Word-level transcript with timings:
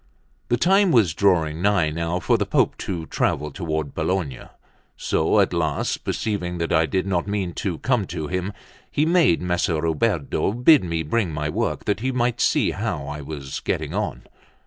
The 0.49 0.57
time 0.57 0.91
was 0.91 1.13
drawing 1.13 1.61
nigh 1.61 1.91
now 1.91 2.19
for 2.19 2.35
the 2.35 2.45
Pope 2.47 2.75
to 2.79 3.05
travel 3.05 3.51
toward 3.51 3.93
Bologna; 3.93 4.47
so 4.97 5.39
at 5.39 5.53
last, 5.53 6.03
perceiving 6.03 6.57
that 6.57 6.73
I 6.73 6.87
did 6.87 7.05
not 7.05 7.27
mean 7.27 7.53
to 7.61 7.77
come 7.77 8.07
to 8.07 8.25
him, 8.25 8.51
he 8.89 9.05
made 9.05 9.43
Messer 9.43 9.79
Ruberto 9.79 10.53
bid 10.53 10.83
me 10.83 11.03
bring 11.03 11.31
my 11.31 11.49
work, 11.49 11.85
that 11.85 11.99
he 11.99 12.11
might 12.11 12.41
see 12.41 12.71
how 12.71 13.05
I 13.05 13.21
was 13.21 13.59
getting 13.59 13.93
on. 13.93 14.23